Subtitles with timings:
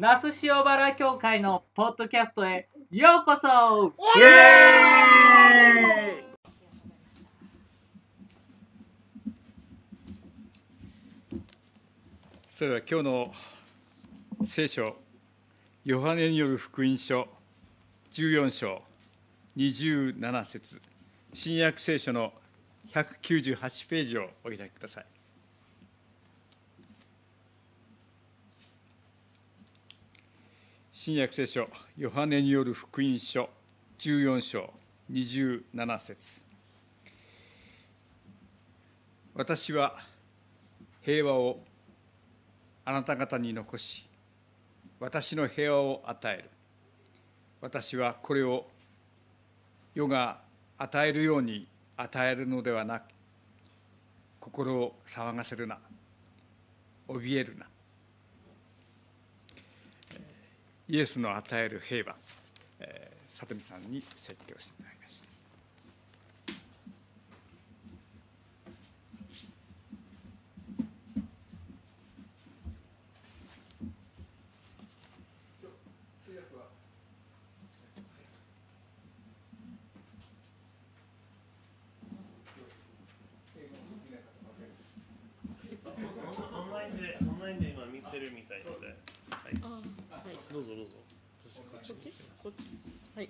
[0.00, 3.92] 那須塩原教会のポッドキャストへようこそ。
[4.16, 6.24] イエーイ。
[12.52, 13.34] それでは今日の
[14.46, 14.94] 聖書
[15.84, 17.26] ヨハネによる福音書
[18.12, 18.80] 14章
[19.56, 20.80] 27節。
[21.34, 22.32] 新約聖書の
[22.94, 25.17] 198ページをお開きください。
[31.08, 33.48] 新約聖書ヨハネによる福音書
[33.98, 34.70] 14章
[35.10, 36.44] 27節。
[39.34, 40.00] 私は
[41.00, 41.60] 平和を
[42.84, 44.06] あなた方に残し
[45.00, 46.50] 私の平和を与える。
[47.62, 48.66] 私はこれを
[49.94, 50.42] 世が
[50.76, 51.66] 与えるように
[51.96, 53.04] 与えるのではなく
[54.40, 55.78] 心を騒がせるな。
[57.08, 57.64] 怯えるな。
[60.90, 62.16] イエスの与える平和、
[62.80, 65.24] えー、里見さんに説教していただきます
[85.84, 85.90] た
[86.58, 88.86] オンラインでオンラインで今見てるみたいので、
[89.30, 89.82] はい、あ
[90.28, 90.92] はい、どうぞどうぞ。
[91.72, 91.92] こっち
[92.42, 92.64] こっち
[93.16, 93.28] はい。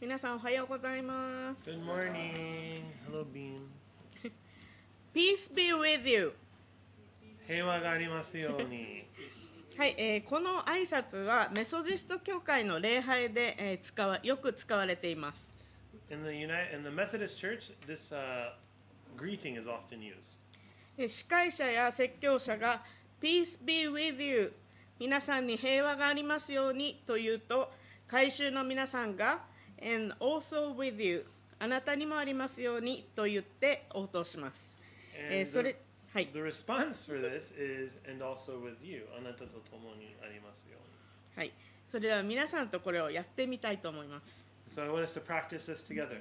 [0.00, 1.68] 皆さんおはようございます。
[1.68, 2.84] Good morning.
[3.10, 3.66] Hello Bean.
[5.12, 6.32] Peace be with you。
[7.44, 9.02] 平和がありますように。
[9.76, 15.52] はい、えーこの挨拶はメソジスト教会の礼拝で、えー使わよく使われています。
[16.08, 18.52] In the United in the Methodist Church, this uh,
[19.16, 20.38] greeting is often used.
[20.96, 22.84] で司会者や説教者が
[23.20, 24.52] Peace be with you
[25.00, 27.72] 皆さんに平和がありますようにと言うと
[28.06, 29.50] 改宗の皆さんが
[29.80, 31.24] And also with you
[31.58, 34.76] あなたにもありますようにと言って応答します。
[35.14, 35.78] えーそれ the,
[36.12, 39.06] はい、the response for this is and also with you.
[39.16, 41.52] あなたと共にありますようはい、
[41.86, 44.44] それでは皆さんとこれをやってみたいと思います。
[44.68, 44.74] に。
[44.74, 46.20] So I want us to practice this together.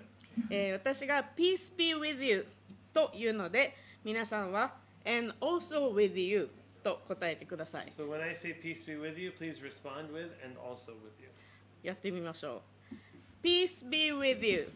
[0.49, 2.45] えー私が Peace be with you
[2.93, 4.75] というので皆さんは
[5.05, 6.49] And also with you
[6.83, 7.85] と答えてください。
[7.87, 11.29] So when I say peace be with you, please respond with and also with you.
[11.83, 12.61] やってみましょう。
[13.41, 14.69] Peace be with you.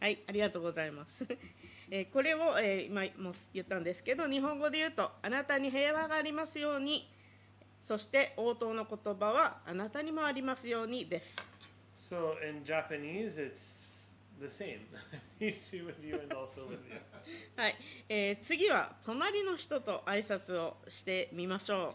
[0.00, 1.26] はい、ありがとうございます。
[1.90, 7.10] えーこれを、えー今も言ったんですけど、日本語で言うと、あなたに平和がありますように、
[7.82, 11.36] そして応答の言葉は、あなたにもありますようにです。
[11.96, 14.08] So in Japanese, it's
[14.40, 14.80] the same.
[15.38, 16.98] Peace be with you and also with you.
[17.56, 17.76] はい、
[18.08, 21.94] えー次は隣の人と挨拶をしてみましょ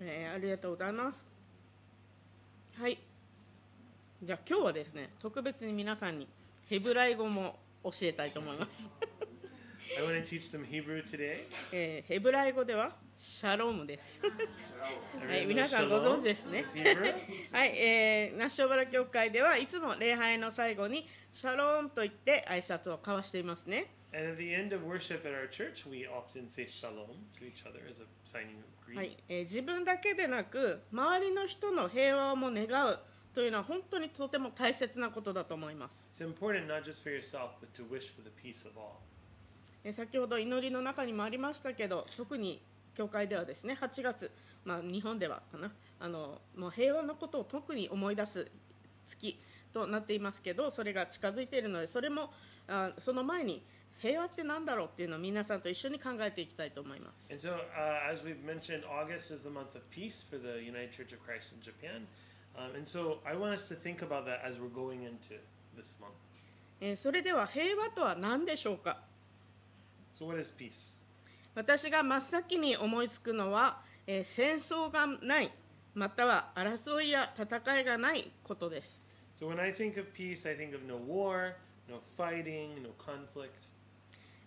[0.00, 1.24] えーありがとうございます。
[2.78, 2.98] はい。
[4.22, 6.26] じゃあ今日はですね、特別に皆さんに
[6.66, 8.88] ヘブライ語も教えたいと思います。
[9.98, 11.44] I want to teach some Hebrew today.
[11.72, 14.20] えーヘブライ語ではシャロームです。
[15.26, 16.64] はい、皆さんご存知ですね.
[17.50, 23.86] はい、えー、ナッショバラ教会ではいつも礼拝の最後にシャロームと言って挨拶を交わしていますね。
[24.12, 27.08] And at the end of worship at our church, we often say shalom
[27.38, 29.12] to each other as a signing of は greeting.
[29.12, 32.98] い、えー自分だけでなく周りの人の平和も願う
[33.34, 36.10] というのは本当にとても大切なことだと思います。
[36.14, 38.96] It's important not just for yourself, but to wish for the peace of all.
[39.84, 42.62] えー先ほど祈りの中にもありましたけど特に
[42.94, 44.30] 教会ではですね8月、
[44.64, 45.70] まあ、日本ではかな
[46.00, 48.50] あのもう平和のことを特に思い出す
[49.06, 49.38] 月
[49.72, 52.32] となっていますけどそれが近づいているのでそれも
[52.66, 53.62] あその前に
[54.00, 57.30] 平和って何だろうっていうのを皆さんと一緒に考えていきたいと思います。
[57.32, 61.14] And so, uh, as we've mentioned, August is the month of peace for the United Church
[61.14, 62.06] of Christ in Japan.
[62.56, 65.38] Um, and so, I want us to think about that as we're going into
[65.76, 66.12] this month.
[66.80, 68.98] えーそれでは平和とは何でしょうか
[70.12, 70.96] So, what is peace?
[71.54, 75.50] 私が真っ先に思いつくのは、えー戦争がない
[75.94, 79.00] または争いや戦いがないことです。
[79.40, 81.56] So, when I think of peace, I think of no war,
[81.88, 83.50] no fighting, no conflict.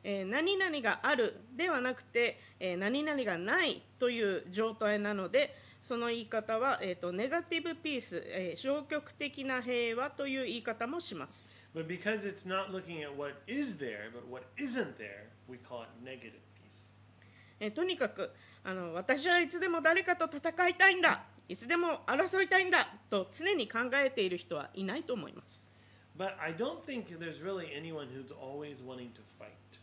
[0.03, 11.49] えー何々があるではなくて、えー何々がないという状態なのでその言い方は、えー、とネガティブピース、えー消極的な平和という言い方もします。
[11.73, 15.89] But because it's not looking at what is there, but what isn't there, we call it
[16.03, 16.91] negative peace.
[17.59, 18.31] えーとにかく
[18.63, 25.71] あの私はいつでも誰かと戦いたいんだいつでも争いたいんだと常に考えている人はいないと思います。
[26.17, 29.78] But I don't think there's really anyone who's always wanting to fight.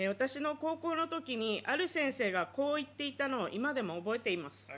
[0.00, 4.70] えー、私の高校の時にある先生がこう言っていたのを今でも覚えています。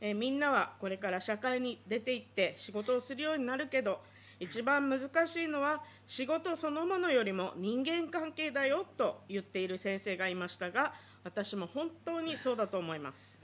[0.00, 4.00] えー、みんなはこれから社会に出て行って仕事をするようになるけど、
[4.40, 10.92] 一番難しいのは仕事そのものよりも人間関係だよと言っている先生がいましたが、
[11.22, 13.38] 私も本当にそうだと思います。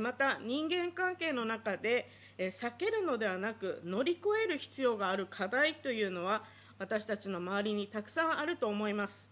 [0.00, 6.42] また人間関係の中で避けるのではなく乗り越える必要がある課題というのは
[6.78, 9.30] 私たちの周りにたくさんあると思います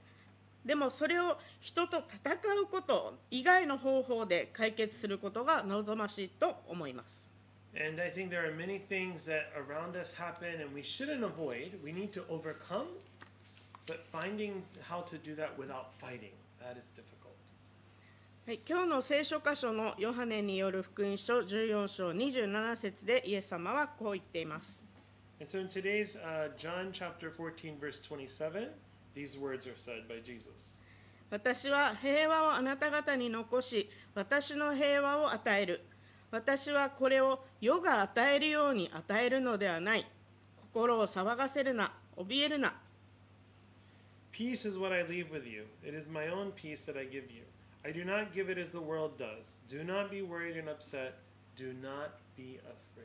[0.64, 7.34] でもそれを人と戦うこと以外の方法で解決することが望ましいと思います
[7.76, 11.72] And I think there are many things that around us happen and we shouldn't avoid.
[11.82, 12.86] We need to overcome.
[13.86, 16.30] But finding how to do that without fighting,
[16.60, 17.23] that is difficult.
[18.46, 24.84] はい、今日の聖書箇所のヨハネによる福音書14章27節でイエス様はこう言っています。
[25.40, 28.68] And so in today's uh, John chapter 14, verse 27,
[29.14, 30.78] these words are said by Jesus.
[31.30, 35.80] 私は平和をあなた方に残し、私の平和を与える。
[36.30, 40.06] 私はこれを世が与えるように与えるのではない。
[40.60, 42.74] 心を騒がせるな、怯えるな。
[44.32, 45.64] Peace is what I leave with you.
[45.82, 47.44] It is my own peace that I give you.
[47.86, 49.58] I do not give it as the world does.
[49.68, 51.14] Do not be worried and upset.
[51.56, 53.04] Do not be afraid.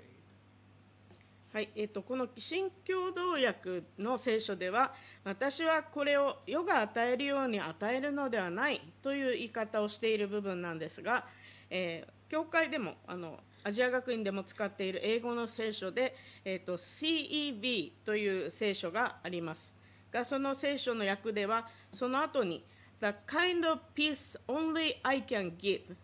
[1.52, 4.94] はいえっとこの新共同訳の聖書では
[5.24, 11.26] 私はこれを世が与えるように与えるのではないという言い方をしている部分なんですが、
[11.70, 16.16] えー教会でもあのアジア学院でも使っている英語の聖書で、
[16.46, 19.76] えっと CEV という聖書があります
[20.12, 22.64] がその聖書の訳ではその後に
[23.01, 25.95] The kind of peace only I can give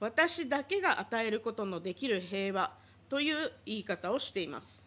[0.00, 2.76] 私だけが与えることのできる平和
[3.08, 4.84] という言い方をしています。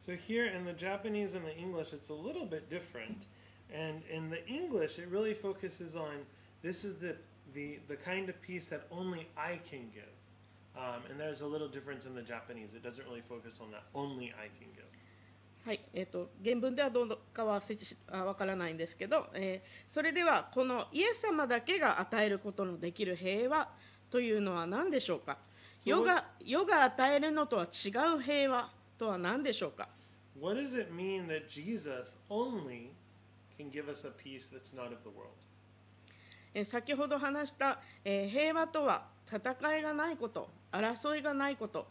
[0.00, 3.26] So here in the Japanese and the English, it's a little bit different.
[3.70, 6.24] And in the English, it really focuses on
[6.62, 7.16] this is the,
[7.52, 10.08] the, the kind of peace that only I can give.
[10.76, 12.72] Um, and there's a little difference in the Japanese.
[12.74, 14.88] It doesn't really focus on that only I can give.
[15.65, 17.61] はいえー、と原文ではどうかは
[18.25, 23.69] わからないんですけど、えーそれではこのイエス様だけが与えることのできる平和
[24.09, 25.37] というのは何でしょうか？
[25.85, 29.87] 世が世が与えるのとは違う平和とは何でしょうか
[30.39, 32.89] ？What does it mean that Jesus only
[33.57, 35.29] can give us a peace that's not of the world?
[36.53, 41.87] えー先ほど話した、えー平和とは戦いがないこと争いがないこと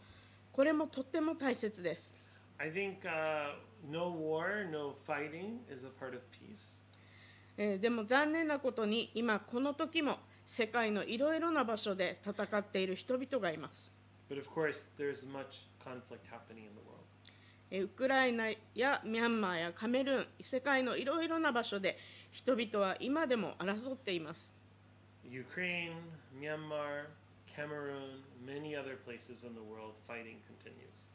[0.51, 2.15] これもとっても大切です
[2.59, 3.55] I think uh,
[3.89, 6.79] no war, no fighting is a part of peace.
[7.57, 13.93] えーでも残念なことに今この時も世界のいろいろな場所で戦っている人々がいます
[14.29, 17.03] But of course, there's much conflict happening in the world.
[17.69, 21.97] えーウクライナやミャンマーやカメルーン世界のいろいろな場所で
[22.31, 24.55] 人々は今でも争っています
[25.25, 25.93] Ukraine,
[26.39, 27.07] Myanmar,
[27.55, 31.07] Cameroon, many other places in the world, fighting continues.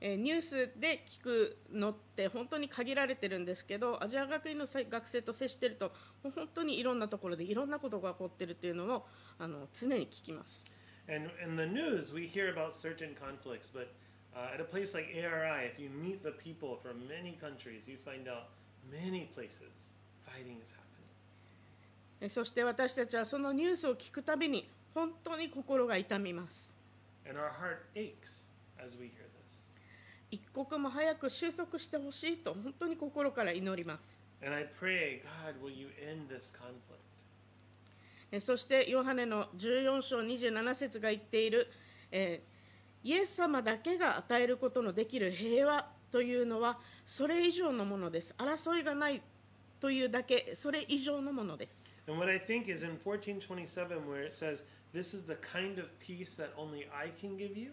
[0.00, 9.06] えーニュースで聞くのって本当に限られてるんですけどアジア学院のさ学生と接してると本当にいろんなところでいろんなことが起こってるっていうのを
[9.38, 10.64] あの常に聞きます
[11.10, 13.88] And in the news, we hear about certain conflicts, but
[14.36, 17.96] uh, at a place like ARI, if you meet the people from many countries, you
[18.04, 18.48] find out
[18.92, 19.88] many places
[20.22, 20.84] fighting is happening.
[22.20, 26.74] えーそして私たちはそのニュースを聞くたびに本当に心が痛みます
[27.26, 28.44] And our heart aches
[28.78, 29.37] as we hear this.
[30.30, 34.20] 一刻も早く収束してほしいと本当に心から祈ります。
[38.40, 41.68] そして、ヨハネの14章27節が言っている、
[43.02, 48.34] イエス様だけが与えることのできる平和というのはそれ以上のものです。
[48.38, 49.22] 争いがない
[49.80, 51.86] というだけ、それ以上のものです。
[52.06, 57.72] 14:27 where it says, This is the kind of peace that only I can give you.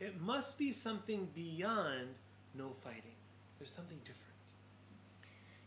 [0.00, 2.14] It must be something beyond
[2.54, 3.16] no fighting.
[3.58, 4.26] There's something different.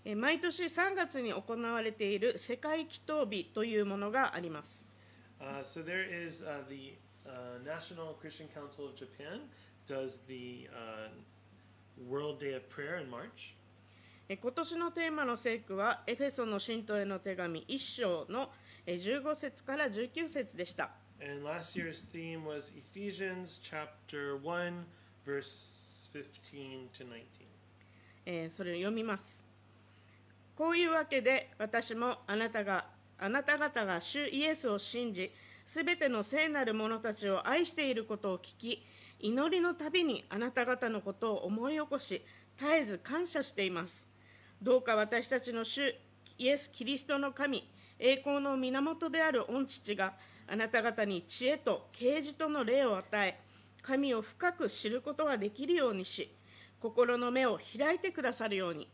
[0.05, 4.87] えー毎年3月に行われている世界祈祷日というものがあります
[5.41, 9.39] Uh, so there is uh, the uh, National Christian Council of Japan
[9.87, 11.09] does the uh,
[12.09, 13.55] World Day of Prayer in March.
[14.27, 20.89] え今年のテーマの聖句はエフェソの信徒への手紙1章のえ15節から19節でした。
[21.21, 24.85] And last year's theme was Ephesians chapter 1,
[25.25, 27.23] verse 15 to 19.
[28.25, 29.43] えーそれを読みます。
[30.55, 32.85] こういうわけで私もあなたが
[33.17, 35.31] あなた方が主イエスを信じ、
[35.65, 38.85] すべての聖なる者たちを愛していることを聞き、
[39.19, 42.23] 祈りのたびにあなた方のことを思い起こし、
[42.57, 44.07] 絶えず感謝しています。
[44.61, 45.93] どうか私たちの主
[46.37, 47.69] イエス・キリストの神、
[47.99, 50.13] 栄光の源である御父が
[50.47, 53.39] あなた方に知恵と啓示との霊を与え、
[53.81, 56.33] 神を深く知ることができるようにし、
[56.79, 58.87] 心の目を開いてくださるように。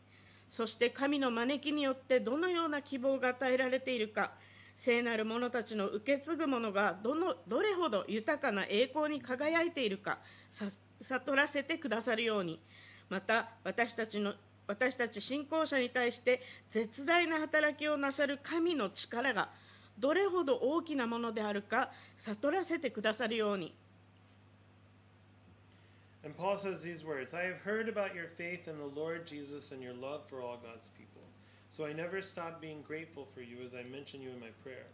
[0.49, 4.31] そして神の招きによってどのような希望が与えられているか
[4.75, 10.19] 聖なる者たちの受け継ぐ者がどのどれほど豊かな栄光に輝いているか
[11.01, 12.59] 悟らせてくださるように。
[13.09, 14.33] また私たちの
[14.67, 19.49] 私たち信仰者に対して絶大な働きをなさる神の力が
[19.97, 23.73] どれほど大きなものであるか悟らせてくださるように
[26.23, 29.71] And Paul says these words I have heard about your faith in the Lord Jesus
[29.71, 31.21] and your love for all God's people.
[31.69, 34.87] So I never stop being grateful for you as I mention you in my prayer.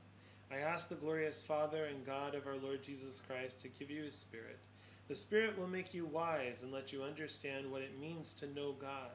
[0.52, 4.04] I ask the glorious Father and God of our Lord Jesus Christ to give you
[4.04, 4.60] his Spirit.
[5.08, 8.74] The Spirit will make you wise and let you understand what it means to know
[8.74, 9.12] God.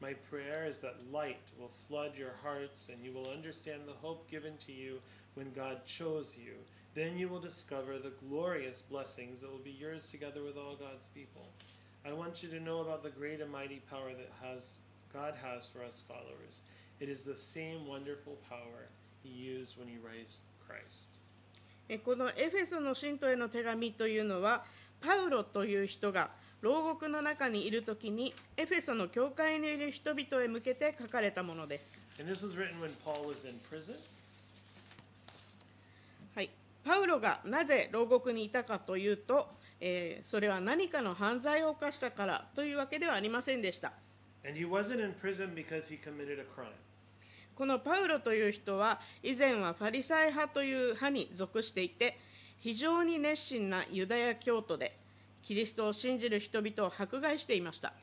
[0.00, 4.30] My prayer is that light will flood your hearts and you will understand the hope
[4.30, 4.98] given to you
[5.34, 6.54] when God chose you.
[6.94, 11.08] Then you will discover the glorious blessings that will be yours together with all God's
[11.08, 11.46] people.
[12.04, 14.62] I want you to know about the great and mighty power that has
[15.12, 16.62] God has for us followers.
[16.98, 18.88] It is the same wonderful power
[19.22, 21.18] he used when he raised Christ.
[21.88, 24.64] えこのエフェソの信徒への手紙というのは
[25.00, 26.30] パウロという人が
[26.65, 32.01] 牢獄の中にいるときにエフェソの教会にいる人々へ向けて書かれたものです。
[36.33, 36.49] はい、
[36.83, 39.47] パウロがなぜ牢獄にいたかというと、
[39.79, 43.93] えーそれは何かの犯罪を犯したからというわけではありませんでした。
[47.53, 52.17] このパウロという人は以前はファリサイ派という派に属していて
[52.59, 55.04] 非常に熱心なユダヤ教徒で
[55.45, 57.93] キリストを信じる人々を迫害していました。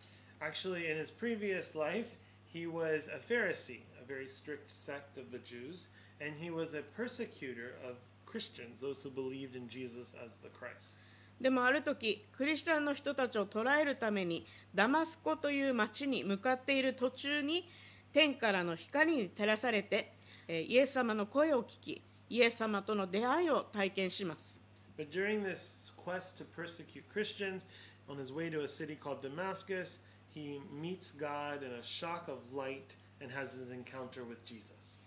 [0.41, 2.07] Actually, in his previous life,
[2.55, 5.89] he was a Pharisee, a very strict sect of the Jews,
[6.21, 7.97] and he was a persecutor of
[8.27, 10.97] Christians, those who believed in Jesus as the Christ.
[11.41, 17.69] でもある時クリスチャンの人たちを捕らえるためにダマスコという町に向かっている途中に
[18.13, 20.13] 天からの光に照らされて
[20.47, 24.63] えーイエス様の声を聞きイエス様との出会いを体験します
[24.97, 27.66] But during this quest to persecute Christians,
[28.10, 30.00] on his way to a city called Damascus,
[30.34, 35.02] he meets God in a shock of light and has his encounter with Jesus.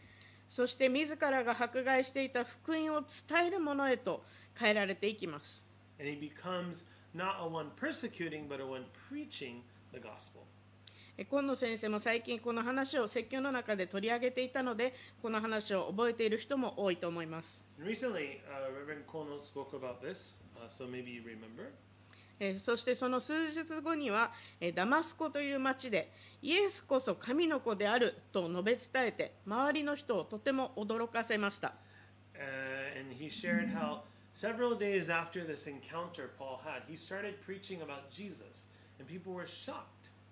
[0.49, 4.25] そして自らが迫害していた福音を伝える者へと
[4.57, 5.65] 変えられていきます
[6.01, 9.63] And he becomes not a one persecuting, but a one preaching
[9.93, 10.43] the gospel.
[11.24, 17.66] 今野先生も最近、この話を説教の中で取り上げていたので、この話を覚えている人も多いと思います。
[22.38, 24.34] えそしてその数日後には
[24.74, 31.76] ダマスコという町でイエスこそ神の子であると述べて周りの人をとても驚かせました。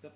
[0.04, 0.12] that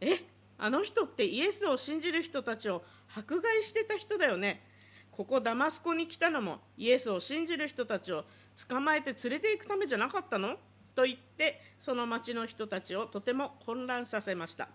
[0.00, 0.20] え？
[0.58, 2.82] あの人ってイエスを信じる人たちを
[3.14, 4.62] 迫害してた人だよね。
[5.10, 8.24] ここダマスコに来たのもイエスを信じる人たちを
[8.68, 10.56] 捕まえて連れて行くためじゃなかったの？
[10.94, 14.68] と言ってその町の人たちをとても混乱させました。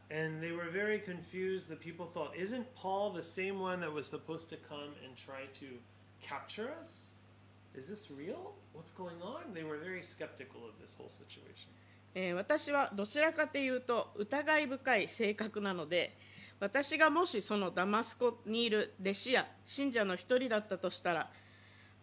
[12.16, 16.18] えー私はどちらかというと疑い深い性格なので
[16.60, 21.30] 私がもしそのダマスコにいる弟子や信者の一人だったとしたら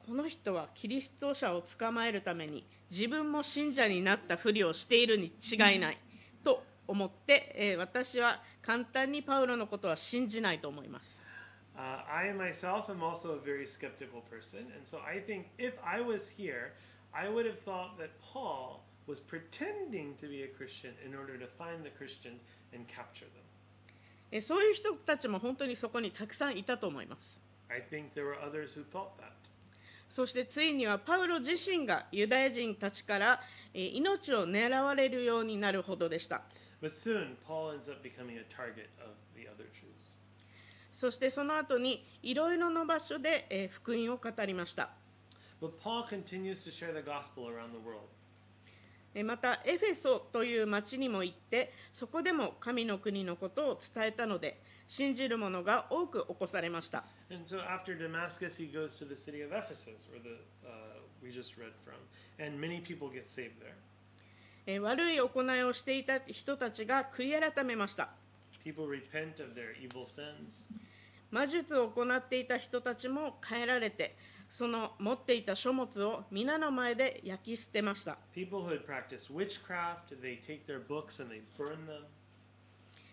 [0.06, 5.98] この人はキリスト者を捕まえるために自分も信者になったふりをしているに違いない
[6.44, 11.26] と思って、えー私は簡単にパウロのことは信じないと思います。
[11.76, 14.60] Uh, I myself am also a very skeptical person.
[14.74, 16.72] And so I think if I was here,
[17.12, 21.46] I would have thought that Paul was pretending to be a Christian in order to
[21.46, 22.40] find the Christians
[22.74, 23.42] and capture them.
[24.32, 27.40] えーそういう人たちも本当にそこにたくさんいたと思います。
[27.68, 29.32] I think there were others who thought that.
[30.08, 33.40] そしてついにはパウロ自身がユダヤ人たちから
[33.72, 36.42] えー命を狙われるようになるほどでした。
[36.82, 40.16] But soon, Paul ends up becoming a target of the other Jews.
[40.92, 44.90] そしてその後にいろいろな場所で、えー福音を語りました。
[45.60, 48.08] But Paul continues to share the gospel around the world.
[49.22, 57.04] またエフェソという町にも行ってそこでも神の国のことを伝えたので信じる者が多く起こされました。
[64.80, 68.10] 悪い行いをしていた人たちが悔い改めました。
[71.30, 74.16] 魔術を行っていた人たちも変えられて、
[74.48, 82.04] その持っていた書物を皆の前で焼き捨てました People who had practiced witchcraft, they take their books and they burn them.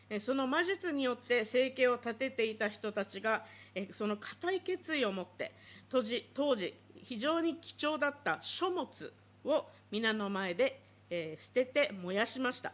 [0.09, 5.53] えその魔術によって生計を立てていた人たちがえその固い決意を持って
[5.89, 9.13] 当時当時非常に貴重だった書物
[9.43, 12.71] を皆の前で、えー捨てて燃やしました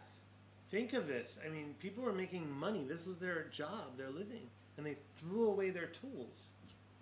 [0.70, 1.40] Think of this.
[1.44, 2.86] I mean, people were making money.
[2.86, 4.46] This was their job, their living,
[4.78, 6.52] and they threw away their tools.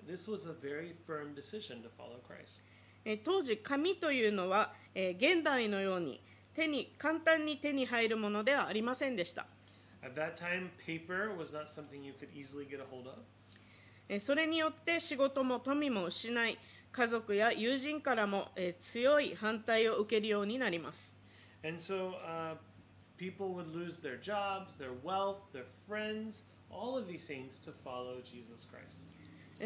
[0.08, 2.62] This was a very firm decision to follow Christ.
[3.04, 6.22] えー当時紙というのは、えー現代のように
[6.54, 9.46] 手に簡単に手に入るものではありませんでした
[10.02, 13.18] At that time, paper was not something you could easily get a hold of.
[14.08, 16.58] えーそれによって仕事も富も失い
[16.90, 21.14] 家族や友人からも、えー強い反対を受けるようになります
[21.64, 22.56] And so uh,
[23.18, 28.22] people would lose their jobs, their wealth, their friends, all of these things to follow
[28.24, 29.02] Jesus Christ.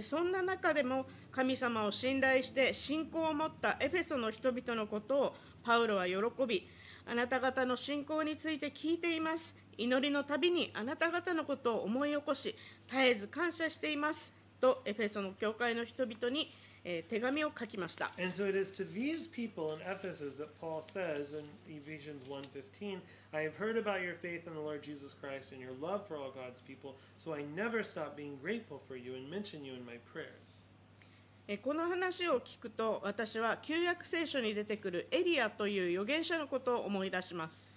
[0.00, 6.66] そんな中でも神様を信頼して信仰を持ったエフェソの人々のことをパウロは喜び
[7.06, 9.56] あなた方の信仰について聞いています。
[9.76, 12.54] 祈りのたびにあなた方のことを思い起こし
[12.88, 14.32] 絶えず感謝しています。
[14.60, 16.50] とエフェソの教会の人々に、
[16.84, 18.10] えー、手紙を書きました。
[18.16, 18.50] So、
[31.48, 37.72] え、この話を聞くと、私は旧約聖書に出てくるエリアという預言者のことを思い出します。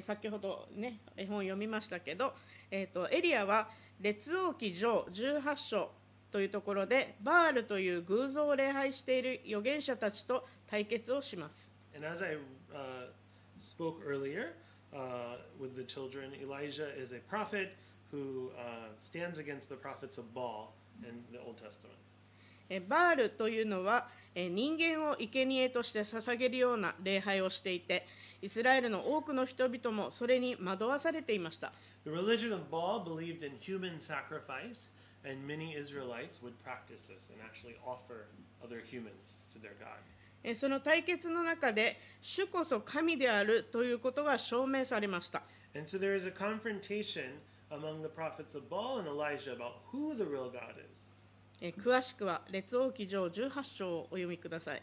[0.00, 2.32] 先ほど、ね、絵本を読みましたけど、
[2.70, 3.68] えー、とエリアは
[4.00, 5.90] 列王記上18章
[6.30, 12.36] というところでバールという偶像を礼拝している預言者たちと対決をします And as I
[12.72, 13.08] uh,
[13.60, 14.54] spoke earlier
[14.94, 17.76] uh, with the children, Elijah is a prophet
[18.10, 21.98] who uh, stands against the prophets of Baal in the Old Testament.
[22.68, 28.06] えーバールというのは、えー人間を生贄として捧げるような礼拝をしていて
[28.42, 31.72] イスラエルの多くの人々もそれに惑わされていました。
[40.54, 45.42] その対決の中で、主こそ神であるということが証明されました。
[51.60, 54.82] 詳しくは、列王記上18章をお読みください。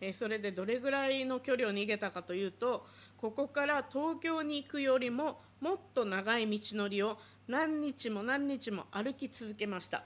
[0.00, 10.04] え、それでどれぐらいの距離を逃げたかというとここから東京に行くよりももっと長い道のりを何日も何日も歩き続けました。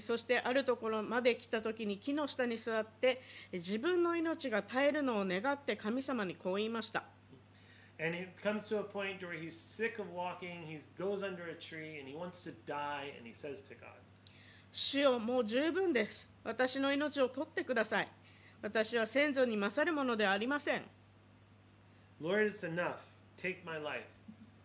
[0.00, 3.20] そしてあるところまで来た時に木の下に座って
[3.52, 7.04] 自分の命が耐えるのを願って神様にこう言いました。
[7.99, 10.63] And it comes to a point where he's sick of walking.
[10.65, 13.11] He goes under a tree and he wants to die.
[13.17, 14.01] And he says to God,
[14.73, 18.07] 主よもう十分です私の命を取ってください
[18.61, 20.83] 私は先祖に勝るものではありません
[22.21, 22.97] Lord, it's enough.
[23.35, 24.05] Take my life.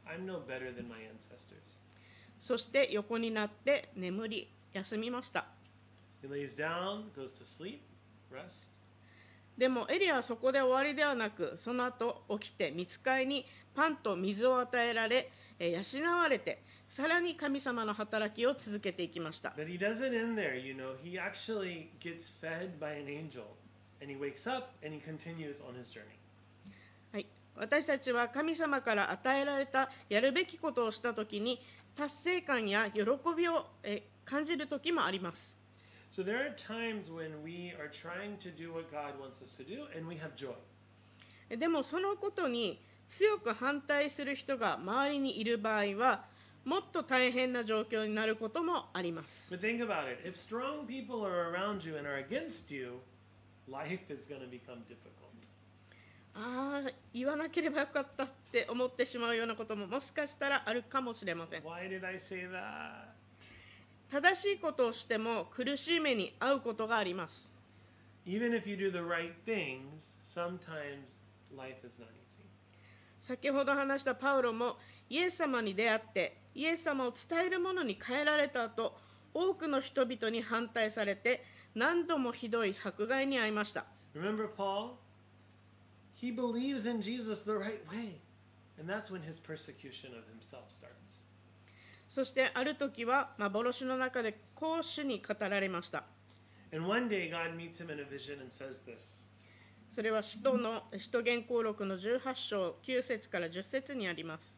[0.06, 1.80] I'm no better than my ancestors.
[2.38, 5.46] そして横になって眠り休みました
[6.22, 7.80] He lays down, goes to sleep,
[8.30, 8.69] rest.
[9.57, 20.95] でもエリアはそこで終わりではなくその後起きて見つかいにパンと水を与えられえー養われてさらに神様の働きを続けていきました But he doesn't end there, you know.
[21.03, 23.43] He actually gets fed by an angel
[24.01, 26.17] and he wakes up and he continues on his journey.
[27.13, 31.59] はい、私たちは神様から与えられたやるべきことをしたときに
[31.95, 33.01] 達成感や喜
[33.37, 35.60] びをえー感じる時もあります。
[36.11, 36.23] So
[41.57, 46.25] でもそのことに強く反対する人が周りにいる場合は
[46.63, 49.51] もっと大変な状況になることもあります。
[56.33, 61.63] ああ、言わなければよかったって思ってしまうようなことももしかしたらあるかもしれません。
[64.11, 67.49] 正しいことをしても苦しい目に遭うことがあります。
[73.21, 74.75] 先ほど話したパウロも
[75.09, 78.97] イエス様に出会ってイエス様を伝えるものに変えられた後
[79.33, 83.85] 多くの人々に反対されて何度もひどい迫害に遭いました。
[92.11, 96.03] そしてある時は幻の中でこう主に語られました。
[96.73, 99.25] And one day God meets him in a vision and says this.
[99.89, 104.57] それは使徒の使徒言行録の18章9節から10節にあります。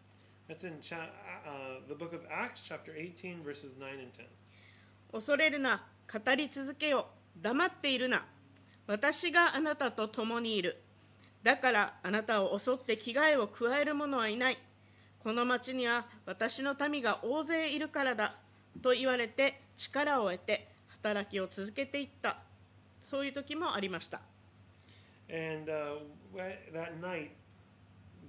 [0.50, 4.26] That's in cha- uh, the book of Acts, chapter 18, verses 9 and 10.
[5.12, 7.06] 恐れるな語り続けよ。
[7.40, 8.26] 黙っているな。
[8.88, 10.82] 私があなたと共にいる。
[11.44, 14.58] だからあなたを襲って危害を加える者はいない
[15.24, 18.36] この町には私の民が大勢いるからだ
[18.82, 22.38] と言われて力を得て働きを続けていった
[23.02, 24.22] そういう時もありました
[25.30, 26.00] And uh,
[26.74, 27.32] that night,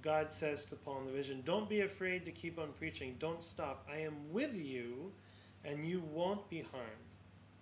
[0.01, 3.15] God says to Paul in the vision, Don't be afraid to keep on preaching.
[3.19, 3.85] Don't stop.
[3.91, 5.11] I am with you,
[5.63, 6.87] and you won't be harmed.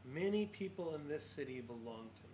[0.05, 2.33] Many people in this city belong to me.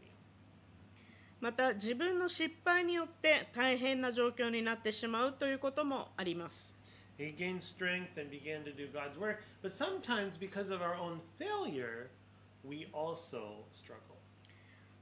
[1.39, 6.75] また自分の失敗によって大変な状況になってしまうということもあります
[7.19, 9.43] He gained strength and began to do God's work.
[9.61, 12.09] But sometimes, because of our own failure,
[12.63, 14.15] we also struggle.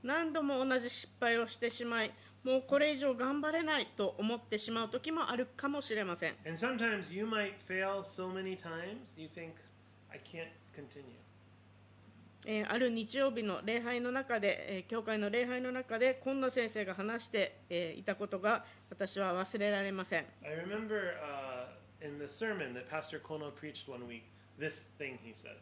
[0.04, 2.12] 何度も同じ失敗をしてしまい
[2.44, 9.54] もうこれ以上頑張れないと思ってしまう時もあるかもしれません And sometimes you might fail so many times, you think,
[10.12, 11.18] I can't continue.
[12.46, 21.67] えーある日曜日の礼拝の中で、えー教会の礼拝の中で今野先生が話して、えーいたことが私は忘れられません I remember uh,
[22.02, 24.24] in the sermon that Pastor Kono preached one week,
[24.60, 25.58] this thing he said.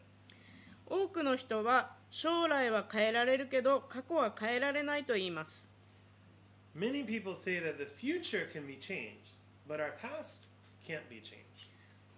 [0.88, 5.68] 多くの人は将来は変えられるけど過去は変えられないと言います
[6.76, 9.34] Many people say that the future can be changed,
[9.66, 10.46] but our past
[10.86, 11.42] can't be changed.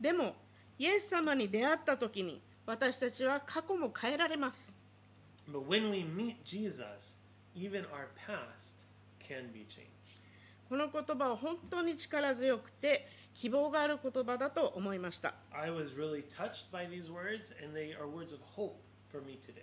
[0.00, 0.34] でも
[0.78, 4.74] イエス様に出会った時に私たちは過去も変えられます
[5.50, 7.16] But when we meet Jesus,
[7.56, 8.84] even our past
[9.26, 9.88] can be changed.
[10.68, 13.08] この言葉は本当に力強くて
[13.40, 18.74] 希望がある言葉だと思いました I was really touched by these words, and they are words of hope
[19.12, 19.62] for me today.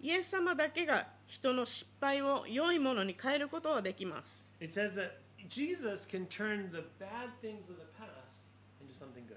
[0.00, 5.10] イエス様だけが人の失敗を良いものに変えることはできます It says that
[5.46, 8.46] Jesus can turn the bad things of the past
[8.82, 9.36] into something good.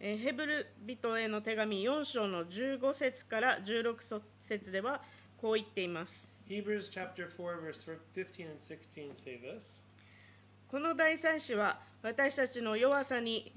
[0.00, 5.02] えーヘブル人への手紙4章の15節から16節では
[5.36, 9.82] こう言っています Hebrews chapter 4, verse 15 and 16 say this.
[10.68, 13.52] この大祭司は私たちの弱さに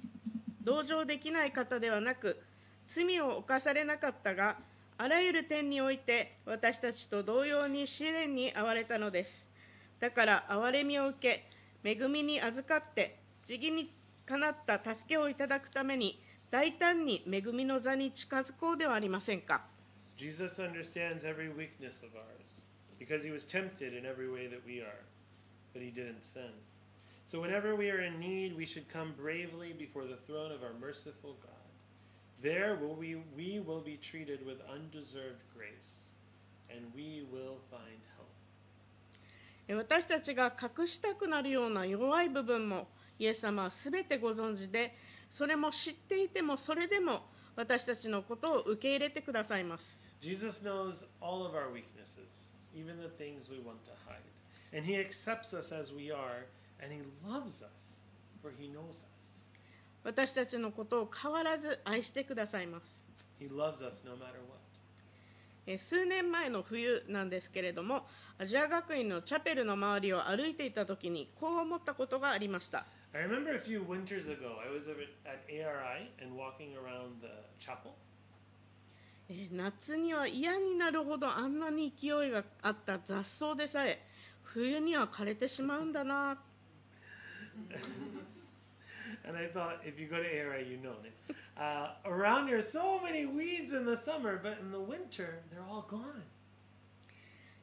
[0.61, 2.41] 同情できない方ではなく
[2.87, 4.57] 罪を犯されなかったが
[4.97, 9.49] あらゆる点において私たちと同様に試練に遭われたのです
[9.99, 11.43] だから憐れみを受
[11.83, 13.93] け恵みに預かって慈義に
[14.25, 16.21] かなった助けをいただくために
[16.51, 19.61] 大胆に恵みの座に近づこうではありませんか
[20.17, 22.65] Jesus understands every weakness of ours
[22.99, 25.05] because he was tempted in every way that we are,
[25.73, 26.51] but he didn't sin.
[27.28, 30.74] So, whenever we are in need, we should come bravely before the throne of our
[30.78, 31.50] merciful God.
[32.42, 36.12] There will we, we will be treated with undeserved grace,
[36.68, 38.28] and we will find help.
[39.66, 42.88] え私たちが隠したくなるような弱い部分も
[43.18, 44.94] イエス様は全てご存知で
[45.30, 47.22] それも知っていてもそれでも
[47.56, 52.28] 私たちのことを受け入れてくださいます Jesus knows all of our weaknesses,
[52.74, 54.16] even the things we want to hide.
[54.72, 56.46] And he accepts us as we are,
[56.81, 57.69] And he loves us,
[58.41, 59.05] for he knows us.
[60.03, 63.03] 私たちのことを変わらず愛してくださいます
[63.39, 64.59] He loves us no matter what.
[65.67, 77.19] えー数年前の冬なんですけれどもアジア学院のチャペルの周りを歩いていた時にこう思ったことがありました I remember a few winters ago, I was over at ARI and walking around
[77.21, 77.27] the
[77.59, 77.91] chapel.
[79.29, 84.01] えー夏には嫌になるほどあんなに勢いがあった雑草でさえ
[84.43, 86.37] 冬には枯れてしまうんだな
[89.25, 91.35] And I thought, if you go to ARI, you know it.
[91.57, 95.85] Uh, around here, so many weeds in the summer, but in the winter, they're all
[95.89, 96.23] gone.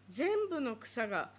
[0.08, 1.30] 全部の草が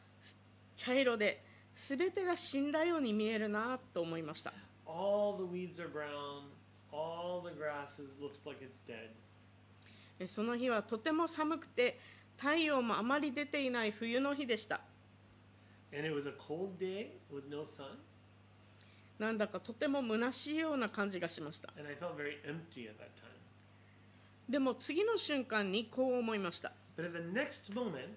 [0.76, 1.42] 茶色で
[1.76, 4.52] 全てが死んだように見えるなと思いました
[4.86, 6.50] All the weeds are brown.
[6.92, 9.10] All the grass looks like it's dead.
[10.20, 12.00] えその日はとても寒くて
[12.38, 14.82] 太陽もあまり出ていない冬の日でした
[15.94, 17.86] And it was a cold day with no sun.
[19.20, 21.74] なんだかとても虚しいような感じがしました.
[24.50, 26.72] でも次の瞬間にこう思いました
[27.74, 28.10] moment,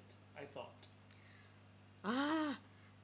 [0.55, 0.67] thought,
[2.05, 2.61] ああ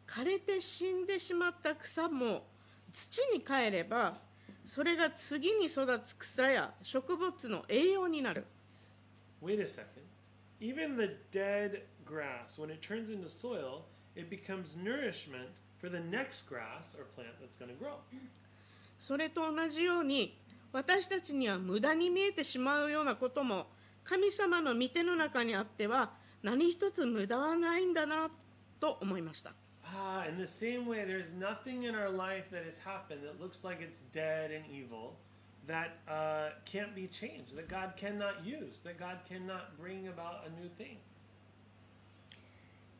[0.07, 2.45] 枯れて死んでしまった草も
[2.93, 4.19] 土に帰れば
[4.65, 8.45] それが次に育つ草や植物の栄養になる
[9.43, 9.85] wait a second.
[10.61, 13.83] Even the dead grass, when it turns into soil,
[14.15, 17.99] it becomes nourishment for the next grass or plant that's going to grow.
[18.99, 20.39] それと同じように
[20.73, 23.67] 私たちには無駄に見えてしまうようなことも
[24.05, 26.13] 神様の御手の中にあっては
[26.43, 28.31] 何一つ無駄はないんだな
[28.81, 29.53] と思いました
[29.95, 33.63] Ah, in the same way, there's nothing in our life that has happened that looks
[33.63, 35.15] like it's dead and evil
[35.67, 40.61] that uh, can't be changed, that God cannot use, that God cannot bring about a
[40.61, 40.99] new thing.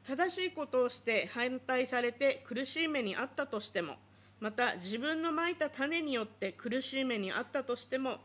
[0.07, 3.97] 正しいことをして反対されて苦しい目にあったとしても
[4.41, 8.19] また自分のまいた種によって苦しい目にあったとしても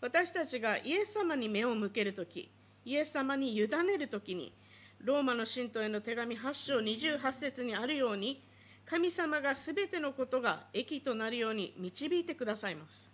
[0.00, 2.50] 私たちがイエス様に目を向けるとき
[2.84, 3.68] イエス様に委ね
[3.98, 4.52] るときに
[5.00, 8.42] ローマの信徒への手紙8章28節にあるように
[8.84, 13.10] 神様がすべてのことが益となるように導いてくださいます。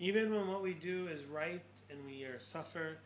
[0.00, 2.96] Even when what we do is right and we are suffer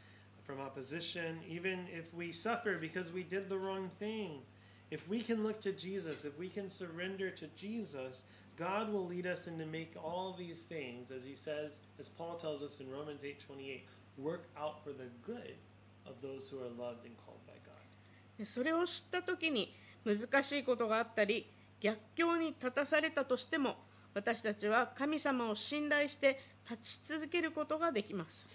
[0.46, 4.42] from opposition, even if we suffer because we did the wrong thing,
[4.90, 8.24] if we can look to Jesus, if we can surrender to Jesus,
[8.58, 12.62] God will lead us into make all these things, as he says, as Paul tells
[12.62, 13.84] us in Romans 8:28,
[14.18, 15.56] work out for the good
[16.06, 18.46] of those who are loved and called by God.
[18.46, 21.48] それを知った時に難しいことがあったり
[21.80, 23.76] 逆境に立たされたとしても
[24.14, 28.49] 私たちは神様を信頼して 立ち続けることができます。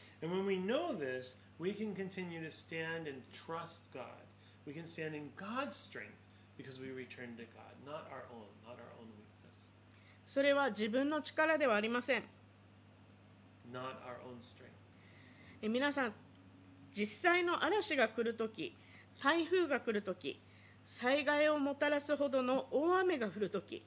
[10.28, 12.24] それは自分の力ではありません。
[15.64, 16.14] 皆さん、
[16.94, 18.76] 実際の嵐が来るとき、
[19.22, 20.40] 台風が来るとき、
[20.84, 23.84] 災害をもたらすほどの大雨が降るとき、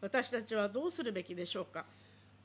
[0.00, 1.84] 私たちはどうするべきでしょうか？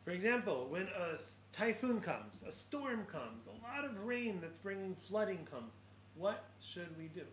[0.04, 1.20] For example, when a
[1.54, 5.72] typhoon comes, a storm comes, a lot of rain that's bringing flooding comes,
[6.16, 7.26] what should we do?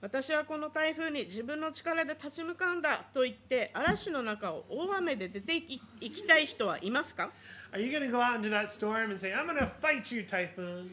[0.00, 7.30] 私はこの台風に自分の力で立ち向かうんだと言って嵐の中を大雨で出ていき行きたい人はいますか
[7.72, 10.14] Are you going to go out into that storm and say, I'm going to fight
[10.14, 10.88] you, typhoon?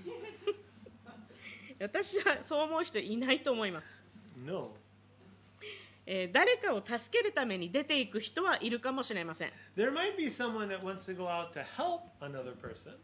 [1.80, 4.04] 私はそう思う人いないと思います、
[4.44, 4.72] No.
[6.06, 9.52] えー誰かを助けるために出ていく人はいるかもしれません。
[9.76, 12.96] There might be someone that wants to go out to help another person,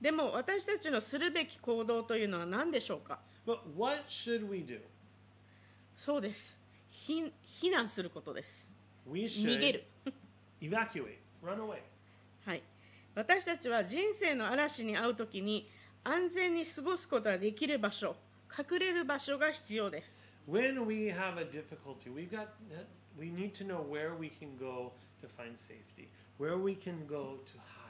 [0.00, 4.80] でも私たちのするべき行動というのは何でしょうか？But what should we do?
[5.96, 6.58] そうです。
[6.88, 8.68] 避避難することです。
[9.06, 9.84] We 逃げ should る。
[10.60, 11.80] evacuate, run away.
[12.44, 12.62] はい、
[13.14, 15.68] 私たちは人生の嵐に遭うときに
[16.04, 18.14] 安全に過ごすことができる場所
[18.56, 22.48] 隠れる場所が必要です When we have a difficulty, we've got
[23.18, 27.38] we need to know where we can go to find safety, where we can go
[27.44, 27.86] to hide.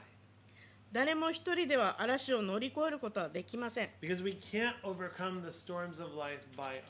[0.91, 6.81] 誰も一人では嵐を乗り越えることはできません Because we can't overcome the storms of life by ourselves.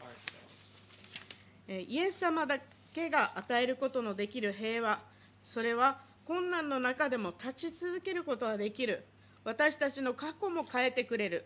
[1.68, 2.60] えーイエス様だ
[2.94, 5.02] けが与えることのできる平和
[5.44, 9.04] それは困難の中でも立ち続けることができる
[9.44, 11.46] 私たちの過去も変えてくれる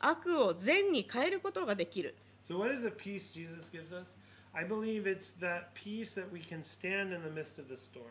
[0.00, 2.14] 悪を善に変えることができる
[2.47, 4.07] So, what is the peace Jesus gives us?
[4.55, 8.07] I believe it's that peace that we can stand in the midst of the storm.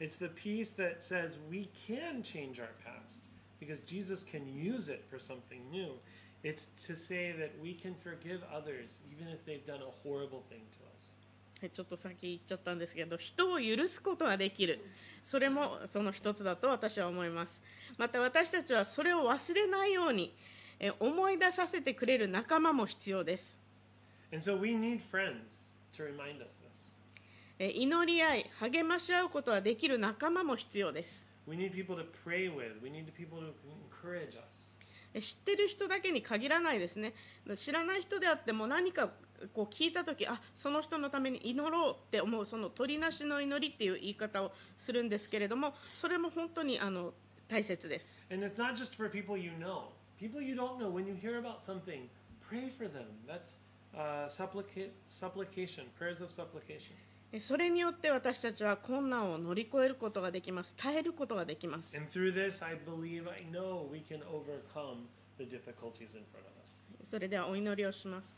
[0.00, 3.18] It's the peace that says we can change our past
[3.60, 5.90] because Jesus can use it for something new.
[6.42, 10.60] It's to say that we can forgive others even if they've done a horrible thing
[10.60, 10.94] to us.
[11.60, 14.80] はいちょっと先言っちゃったんですけど人を許すことができる
[15.22, 17.62] それもその一つだと私は思います
[17.96, 20.34] また私たちはそれを忘れないように
[20.80, 23.64] えー思い出させてくれる仲間も必要です。
[27.59, 31.25] 祈り合い、励まし合うことはできる仲間も必要です。
[35.19, 37.15] 知ってる人だけに限らないですね。
[37.57, 39.09] 知らない人であっても何か
[39.53, 47.13] こう聞いたとき、あその人のために祈ろうって思う、その取りなしの祈りっていう言い方をするんですけれども、それも本当にあの
[47.47, 48.15] 大切です。
[57.39, 61.99] それによって私たちは困難を乗り越えることができます、耐えることができます。
[67.03, 68.37] それではお祈りをします。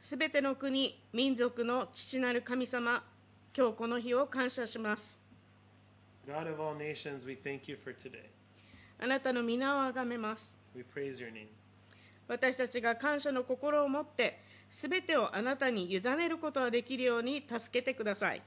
[0.00, 3.02] すべての国、民族の父なる神様、
[3.56, 5.20] 今日この日を感謝します。
[6.26, 8.24] God of all nations, we thank you for today.
[8.98, 10.58] あなたの皆をあがめます。
[12.28, 18.42] 私たちが感謝の心を持って、すべてをあなたに委ねることはできるように助けてください。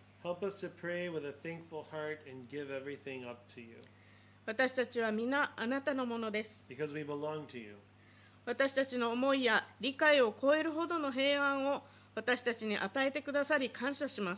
[4.45, 6.65] 私たちは皆あなたのものです。
[8.45, 11.83] 私たちの思いや理解を超えるほどの平安を
[12.15, 14.37] 私たちに与えてくださり感謝しま。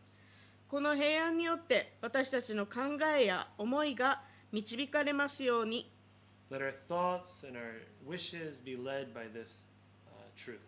[0.00, 0.17] す。
[0.68, 2.80] この平安によって私たちの考
[3.18, 4.20] えや思いが
[4.52, 5.90] 導かれますように
[6.50, 9.64] Let our thoughts and our wishes be led by this
[10.06, 10.58] uh, truth.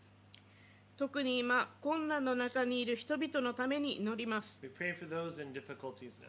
[0.97, 6.29] 特に今困難の中にいる人々のために祈ります We pray for those in difficulties now.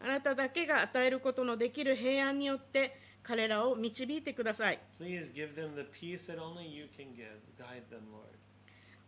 [0.00, 7.26] あなただけが与えることのできる平安によって彼らを導いてください Please give them the peace that only you can give.
[7.58, 8.32] Guide them, Lord.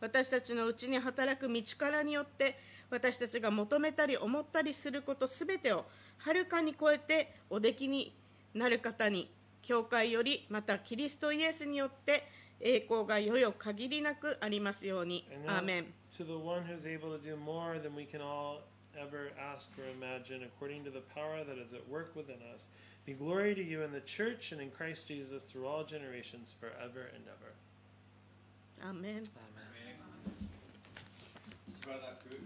[0.01, 2.59] 私たちのうちに働く道からによって
[2.91, 5.85] 私たちが求めたり思ったりすることすべてを
[6.19, 8.13] はるかに超えておできに
[8.55, 9.31] なる方に
[9.63, 12.25] 教会よりまたキリストイエスによって
[12.61, 18.61] 栄光がよよ限りなくありますようにアーメン to the one who's able to do more than we can all
[18.97, 22.69] ever ask or imagine, according to the power that is at work within us,
[23.05, 27.11] be glory to you in the church and in Christ Jesus through all generations, forever
[27.15, 27.53] and ever.
[28.81, 29.25] アーメン Amen.
[31.75, 32.39] しばらく